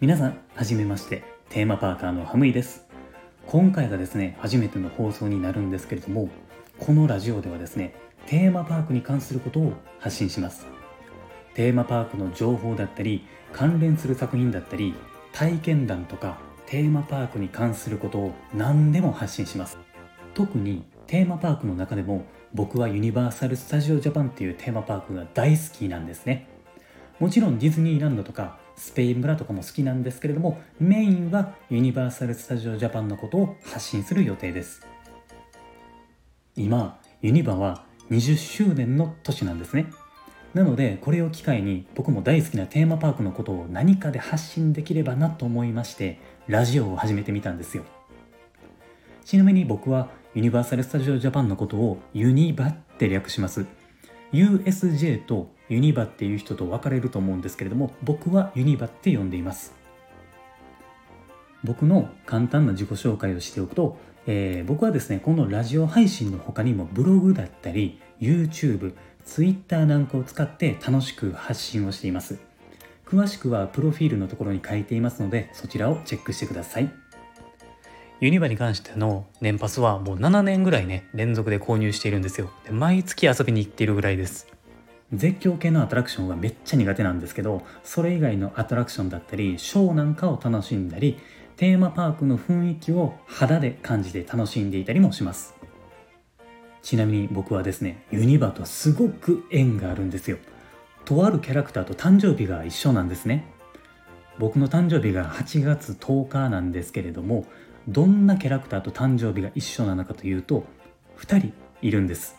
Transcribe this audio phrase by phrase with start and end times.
[0.00, 1.22] 皆さんはじめまして。
[1.50, 2.86] テーマパーカーのハムイです。
[3.46, 6.30] 今回がですね初めての放送になるんですけれども
[6.78, 10.66] このラジオではですねテーマパークに関することを発信します。
[11.52, 14.94] テーマパークの情報だったり関連する作品だったり
[15.34, 19.76] 体験談とかテーマパークに関することを何でも発信します。
[20.32, 22.24] 特にテーマパークの中でも
[22.54, 26.46] 僕はユニバーサル・スタジオ・ジャパンっていうテーマパークが大好きなんですね。
[27.18, 34.86] もちろんディズニーランドとかスペイン村とかも好きなんですけれどもメインはユニバーサル・スタジオ・ジャパンのことを発信する予定です。
[36.56, 39.86] 今ユニバは20周年の年なんですね。
[40.54, 47.84] なのでこれを機会に僕も大好きなテーマパークのことを何かで発信できればなと思いましてラジオを始めてみたんですよ。
[49.24, 53.66] ちなみに僕はユニバーサル・スタジオ・ジャパンのことをユニバって略します。
[54.32, 59.74] USJ とユニバっていう人と分かれると思うんですけれども僕はユニバって呼んでいます。
[61.62, 72.40] 僕の簡単な自己紹介をしておくと、えー、僕はですねこのラジオ配信の他にもブログだったり YouTube、Twitter なんかを使って楽しく発信をしています。
[73.06, 77.03] 詳しくはプロフィールのところに書いていますのでそちらをチェックしてください。
[78.20, 82.50] ユニバに関しての年パスはもう7年ぐらいね連続で購入しているんですよ。
[82.64, 84.46] で毎月遊びに行っているぐらいです。
[85.12, 91.18] 絶叫系のアトラクションがめっちゃ苦手なんですけどそれ以外のアトラクションだったりショーなんかを楽しんだり
[91.56, 95.54] テーマパークの雰囲気を肌で感じて楽しんでいたりもします。
[96.82, 100.38] ちなみに僕はですねユニバとすごく縁があるんですよ。
[101.04, 103.44] とあるキャラクターと誕生日が一緒なんですね。
[104.38, 107.46] 僕の誕生日が8月10日なんですけれども
[107.88, 110.64] どんなキャラクターと誕生日が一緒なのかというと
[111.18, 112.36] 2人いるんです。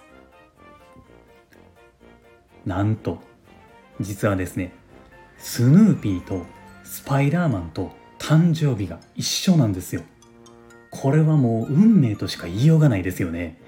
[2.65, 3.19] なんと
[3.99, 4.73] 実はですね
[5.37, 6.45] スヌーピーと
[6.83, 10.01] スパイダーマンと誕生日が一緒なんですよ。
[10.89, 13.59] これはもう運命としか言いようがないですよね。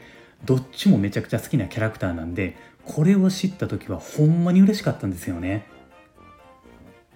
[0.45, 2.55] どっちもめちゃくちゃ好きなキャラクターなんで
[2.85, 5.65] これを知った時はほんまに嬉しかったんですよね。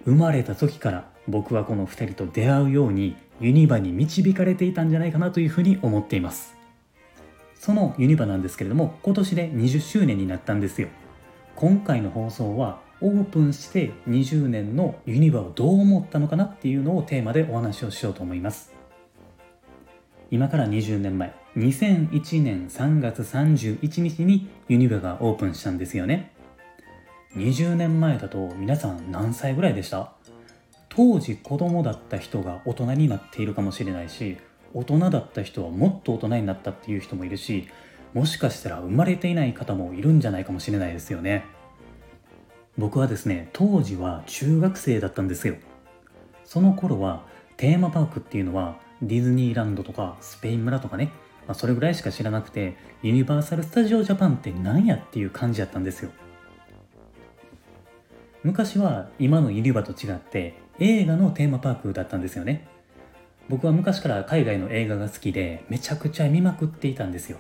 [0.06, 6.56] 生まれた時から僕はこの2人と出会うようにユニバに導かれていたんじゃないかなというふうに思っています。
[7.56, 10.88] そのユニバなんですけれども今年で20周年になったんですよ。
[11.56, 18.74] 今回の放送はオープンして20年のユニバをどう思ったのかなっていうのをテーマでお話をしようと思います。
[20.30, 26.32] 今から20年前2001年3月31日にユニバがオープンしたんですよね。
[27.36, 30.14] 20年前だと皆さん何歳ぐらいでした？
[30.94, 34.38] 当時子供だった人が大人になっているかもしれないし
[34.74, 37.70] 大人だった人はもっと大人になったっていう人もいるし
[38.14, 41.46] もしかしたら生まれていない方もいるんじゃないかもしれないですよね。
[42.78, 45.56] 僕はですね当時は中学生だったんですよ。
[46.44, 47.24] その頃は
[47.56, 51.06] テーマパークっていうのはディズニーランドとかスペイン村とかね、
[51.48, 56.12] まあ、それぐらいしか知らなくてユニバーサル・スタジオ・ジャパンって何やっていう感じだったんですよ。
[58.44, 62.68] 昔は今のユニバと違って映画のテーマパークだったんですよね。
[63.50, 67.38] 僕は昔から海外の映画が好きでめちゃくちゃ見まくっていたんですよ。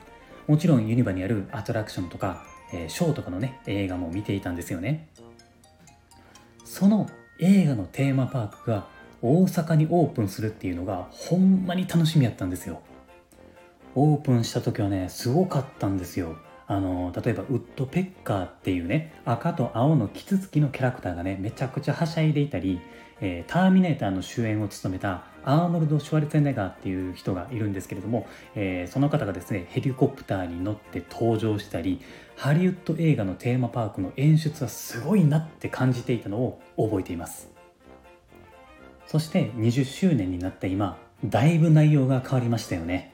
[0.47, 2.43] もちろんユニバにあるアトラクションとか、
[2.73, 5.07] えー、ショーとかのね映画も見ていたんですよね。
[6.65, 7.09] その
[7.39, 8.87] 映画のテーマパークが
[9.21, 12.81] 大阪にオープンするっていうのがほんまに楽しみやったんですよ。
[13.95, 16.37] オープンした時はねすごかったんですよ。
[16.67, 22.79] あの例えばウッドペッカーっていうね赤と青のキツツキのキャラクターがねめちゃくちゃはしゃいでいたり、
[23.21, 32.01] えー、ターミネーターの主演を務めたアーノルド・シュワルツェネガーっていう人がいるんですけれども、えー、その方がですねヘリコプターに乗って登場したり
[32.35, 37.49] ハリウッド映画のテーマパークの演出はすごいなって感じていたのを覚えています
[39.05, 43.13] そして20周年になった今だいぶ内容が変わりましたよね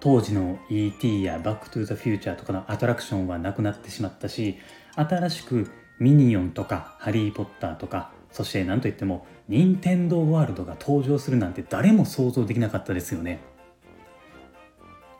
[0.00, 1.24] 当時の E.T.
[1.24, 4.58] やバックトゥザフューチャーとかのアトラクションはなくなってしまったし
[4.94, 13.40] 新しくミニオンとかハリー・ポッターとかそして何といっても任天堂ワールドが登場するなんて誰も想像できなかったですよね。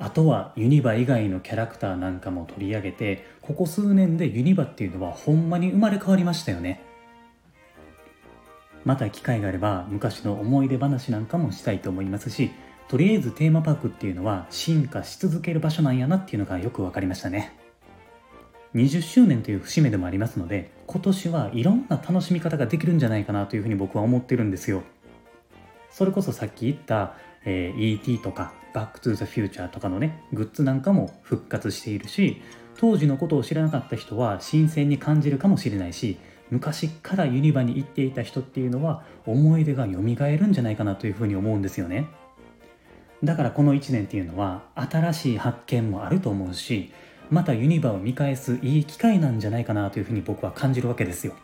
[0.00, 6.84] あとはユニバ以外のキャラクターなんかも取り上げてここ数年でユニバっていうのはほんまに生まれ変わりましたよね。
[8.84, 12.50] また機会があれば昔の思い出話なんかもしたいと思いますし
[12.88, 17.67] とりあえずテーマパークっていうのは進化し続ける場所なんやなっていうのがよく分かりましたね。
[18.74, 24.82] 20周年という節目でもありますので今年はいろんな楽しみ方ができるんじゃないかなというふうに僕は思ってるんですよ。
[25.90, 32.42] それこそさっき言った、えー、ET とかバックトゥーザフューチャーとかのねグッズなんかも復活しているし
[32.76, 36.18] 当時のことを知らなかった人は新鮮に感じるかもしれないし
[36.50, 40.00] 昔からユニバに行っていた人っていうのは思い出が蘇る
[40.46, 42.06] んじゃないかなというふうに思うんですよね。
[43.24, 46.92] だからこの1年っていうのは新しい発見もあると思うし
[47.30, 51.34] またユニバを見返すいい機会なんじゃないかなというふうに僕は感じるわけですよ。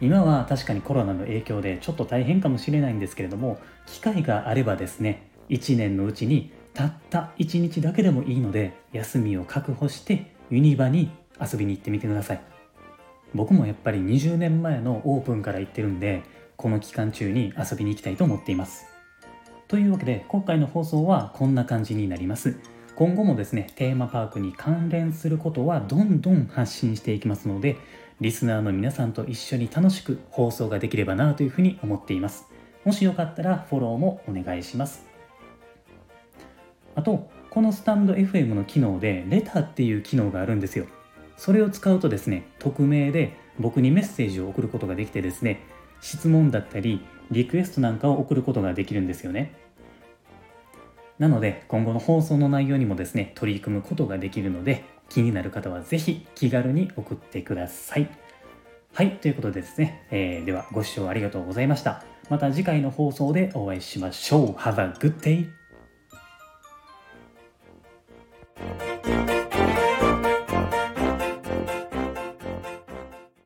[0.00, 11.10] 今は確かにコロナの影響でちょっと大変かもしれないんですけれども機会があればですね1年のうちにたった1日だけでもいいので休みを確保してユニバに
[11.40, 12.40] 遊びに行ってみてください。
[13.34, 16.22] 僕もやっぱり20年前のオープンから行ってるんで
[16.56, 18.86] この期間中に遊びに行きたいと思っています。
[19.68, 22.58] というわけで今回の放送はこんな感じになります。
[22.94, 27.76] 今後もですねテーマパークに関連することはどんどん発信していきますので
[28.20, 32.46] リスナーの皆さんと一緒に楽しく放送ができればなというふうに思っています。
[32.84, 35.06] もしよかったらフォローもお願いします。
[36.94, 40.86] あとこのスタンド FM の機能でレターっていう機能があるんですよ。
[41.36, 45.62] それを使うとですね匿名で僕にメッセージを送ることができてですね
[46.02, 47.00] 質問だったり
[47.30, 49.54] リクエストなんかを送ることができるんですよね。
[51.20, 58.08] なので今後の放送の内容にもですね取り組むことができるので気になる方は是非気軽に送ってください。
[58.94, 62.02] はいということでですね、えー、ではご視聴ありがとうございました。
[62.30, 64.52] また次回の放送でお会いしましょう。
[64.52, 65.59] Have a good day!